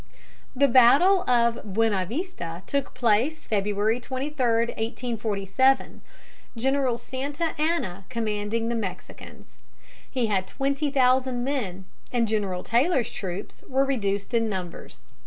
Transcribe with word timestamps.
The 0.55 0.67
battle 0.67 1.21
of 1.29 1.59
Buena 1.75 2.07
Vista 2.07 2.63
took 2.65 2.95
place 2.95 3.45
February 3.45 3.99
23, 3.99 4.43
1847, 4.69 6.01
General 6.57 6.97
Santa 6.97 7.53
Anna 7.61 8.05
commanding 8.09 8.69
the 8.69 8.73
Mexicans. 8.73 9.57
He 10.09 10.25
had 10.25 10.47
twenty 10.47 10.89
thousand 10.89 11.43
men, 11.43 11.85
and 12.11 12.27
General 12.27 12.63
Taylor's 12.63 13.11
troops 13.11 13.63
were 13.69 13.85
reduced 13.85 14.33
in 14.33 14.49
numbers. 14.49 15.05